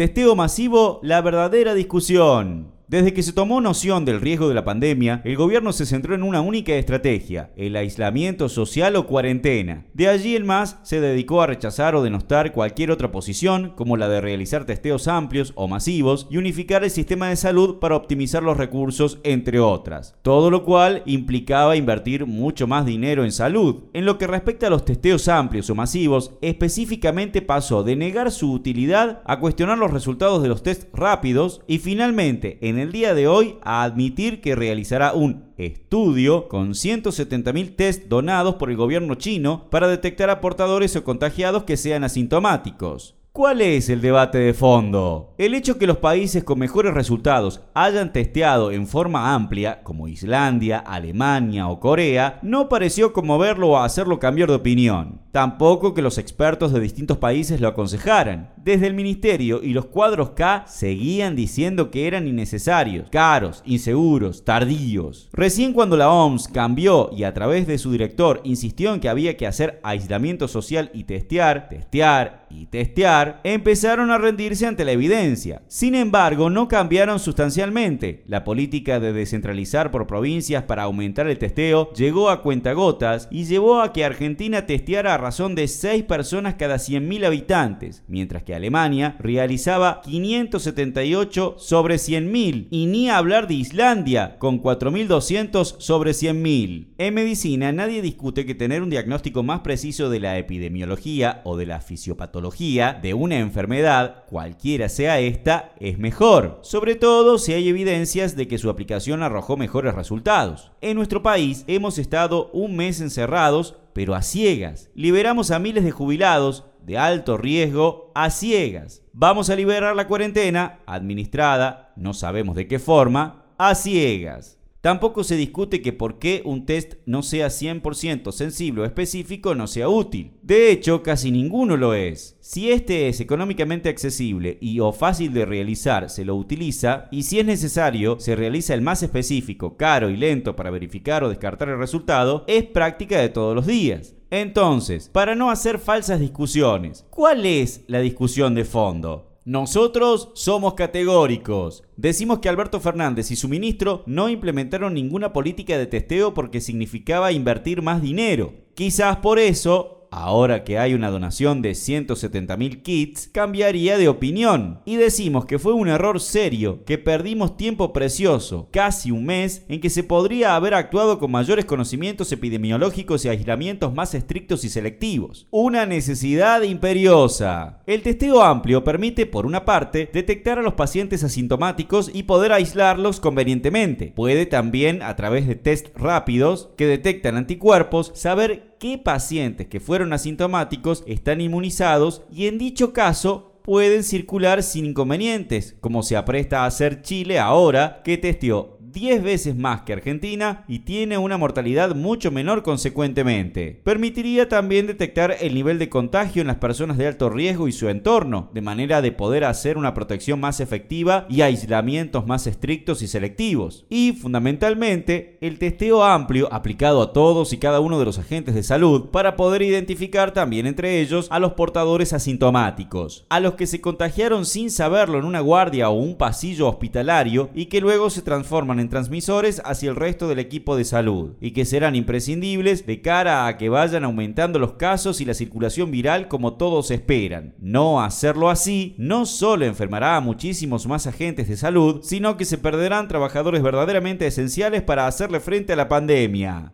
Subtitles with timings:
[0.00, 2.79] Testeo masivo, la verdadera discusión.
[2.90, 6.24] Desde que se tomó noción del riesgo de la pandemia, el gobierno se centró en
[6.24, 9.86] una única estrategia, el aislamiento social o cuarentena.
[9.94, 14.08] De allí en más, se dedicó a rechazar o denostar cualquier otra posición, como la
[14.08, 18.56] de realizar testeos amplios o masivos y unificar el sistema de salud para optimizar los
[18.56, 20.16] recursos, entre otras.
[20.22, 23.84] Todo lo cual implicaba invertir mucho más dinero en salud.
[23.92, 28.50] En lo que respecta a los testeos amplios o masivos, específicamente pasó de negar su
[28.52, 33.28] utilidad a cuestionar los resultados de los test rápidos y finalmente, en el día de
[33.28, 39.68] hoy a admitir que realizará un estudio con 170.000 test donados por el gobierno chino
[39.70, 43.20] para detectar a portadores o contagiados que sean asintomáticos.
[43.32, 45.34] ¿Cuál es el debate de fondo?
[45.38, 50.80] El hecho que los países con mejores resultados hayan testeado en forma amplia, como Islandia,
[50.80, 55.20] Alemania o Corea, no pareció conmoverlo o hacerlo cambiar de opinión.
[55.32, 58.50] Tampoco que los expertos de distintos países lo aconsejaran.
[58.56, 65.28] Desde el ministerio y los cuadros K seguían diciendo que eran innecesarios, caros, inseguros, tardíos.
[65.32, 69.36] Recién cuando la OMS cambió y a través de su director insistió en que había
[69.36, 75.62] que hacer aislamiento social y testear, testear y testear, empezaron a rendirse ante la evidencia.
[75.68, 78.24] Sin embargo, no cambiaron sustancialmente.
[78.26, 83.80] La política de descentralizar por provincias para aumentar el testeo llegó a cuentagotas y llevó
[83.80, 90.00] a que Argentina testeara razón de 6 personas cada 100.000 habitantes, mientras que Alemania realizaba
[90.02, 96.94] 578 sobre 100.000, y ni hablar de Islandia, con 4.200 sobre 100.000.
[96.98, 101.66] En medicina nadie discute que tener un diagnóstico más preciso de la epidemiología o de
[101.66, 108.36] la fisiopatología de una enfermedad, cualquiera sea esta, es mejor, sobre todo si hay evidencias
[108.36, 110.72] de que su aplicación arrojó mejores resultados.
[110.80, 114.90] En nuestro país hemos estado un mes encerrados pero a ciegas.
[114.94, 119.02] Liberamos a miles de jubilados de alto riesgo a ciegas.
[119.12, 124.59] Vamos a liberar la cuarentena, administrada, no sabemos de qué forma, a ciegas.
[124.80, 129.66] Tampoco se discute que por qué un test no sea 100% sensible o específico no
[129.66, 130.32] sea útil.
[130.42, 132.38] De hecho, casi ninguno lo es.
[132.40, 137.38] Si este es económicamente accesible y o fácil de realizar, se lo utiliza y si
[137.38, 141.78] es necesario, se realiza el más específico, caro y lento para verificar o descartar el
[141.78, 144.14] resultado, es práctica de todos los días.
[144.30, 149.29] Entonces, para no hacer falsas discusiones, ¿cuál es la discusión de fondo?
[149.44, 151.82] Nosotros somos categóricos.
[151.96, 157.32] Decimos que Alberto Fernández y su ministro no implementaron ninguna política de testeo porque significaba
[157.32, 158.52] invertir más dinero.
[158.74, 164.80] Quizás por eso ahora que hay una donación de 170.000 kits, cambiaría de opinión.
[164.84, 169.80] Y decimos que fue un error serio, que perdimos tiempo precioso, casi un mes, en
[169.80, 175.46] que se podría haber actuado con mayores conocimientos epidemiológicos y aislamientos más estrictos y selectivos.
[175.50, 177.82] Una necesidad imperiosa.
[177.86, 183.20] El testeo amplio permite, por una parte, detectar a los pacientes asintomáticos y poder aislarlos
[183.20, 184.12] convenientemente.
[184.14, 190.12] Puede también, a través de test rápidos que detectan anticuerpos, saber qué pacientes que fueron
[190.12, 196.66] asintomáticos están inmunizados y en dicho caso pueden circular sin inconvenientes, como se apresta a
[196.66, 202.30] hacer Chile ahora que testió 10 veces más que Argentina y tiene una mortalidad mucho
[202.30, 203.80] menor consecuentemente.
[203.84, 207.88] Permitiría también detectar el nivel de contagio en las personas de alto riesgo y su
[207.88, 213.08] entorno, de manera de poder hacer una protección más efectiva y aislamientos más estrictos y
[213.08, 213.86] selectivos.
[213.88, 218.62] Y fundamentalmente, el testeo amplio aplicado a todos y cada uno de los agentes de
[218.62, 223.80] salud para poder identificar también entre ellos a los portadores asintomáticos, a los que se
[223.80, 228.79] contagiaron sin saberlo en una guardia o un pasillo hospitalario y que luego se transforman
[228.80, 233.46] en transmisores hacia el resto del equipo de salud y que serán imprescindibles de cara
[233.46, 237.54] a que vayan aumentando los casos y la circulación viral como todos esperan.
[237.60, 242.58] No hacerlo así no solo enfermará a muchísimos más agentes de salud, sino que se
[242.58, 246.72] perderán trabajadores verdaderamente esenciales para hacerle frente a la pandemia.